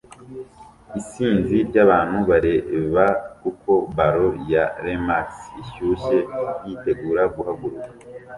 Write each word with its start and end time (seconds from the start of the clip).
Isinzi 0.99 1.55
ryabantu 1.69 2.17
bareba 2.29 3.05
uko 3.49 3.71
ballon 3.95 4.35
ya 4.53 4.65
Remax 4.85 5.27
ishyushye 5.61 6.17
yitegura 6.65 7.23
guhaguruka 7.35 7.89